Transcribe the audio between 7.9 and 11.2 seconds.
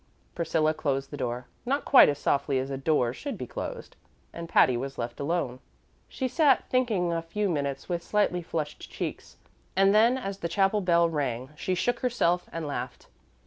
slightly flushed cheeks, and then as the chapel bell